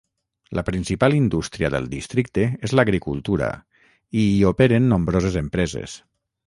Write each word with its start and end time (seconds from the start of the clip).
La 0.59 0.61
principal 0.69 1.15
indústria 1.17 1.69
del 1.75 1.91
districte 1.91 2.47
és 2.69 2.73
l'agricultura 2.79 3.51
i 4.23 4.27
hi 4.33 4.43
operen 4.55 4.93
nombroses 4.97 5.41
empreses. 5.47 6.03